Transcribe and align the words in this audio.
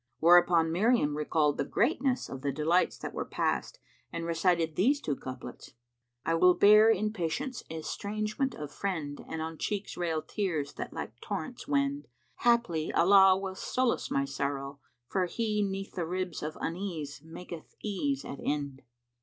Whereupon 0.17 0.71
Miriam 0.71 1.15
recalled 1.15 1.57
the 1.59 1.63
greatness 1.63 2.27
of 2.27 2.41
the 2.41 2.51
delights 2.51 2.97
that 2.97 3.13
were 3.13 3.23
past 3.23 3.77
and 4.11 4.25
recited 4.25 4.75
these 4.75 4.99
two 4.99 5.15
couplets, 5.15 5.75
"I 6.25 6.33
will 6.33 6.55
bear 6.55 6.89
in 6.89 7.13
patience 7.13 7.61
estrangement 7.69 8.55
of 8.55 8.71
friend 8.71 9.23
* 9.25 9.27
And 9.29 9.43
on 9.43 9.59
cheeks 9.59 9.95
rail 9.95 10.23
tears 10.23 10.73
that 10.73 10.91
like 10.91 11.19
torrents 11.21 11.67
wend: 11.67 12.07
Haply 12.37 12.91
Allah 12.91 13.37
will 13.37 13.53
solace 13.53 14.09
my 14.09 14.25
sorrow, 14.25 14.79
for 15.05 15.27
He 15.27 15.61
* 15.63 15.63
Neath 15.63 15.93
the 15.93 16.07
ribs 16.07 16.41
of 16.41 16.57
unease 16.59 17.21
maketh 17.23 17.75
ease 17.81 18.25
at 18.25 18.39
end." 18.41 18.81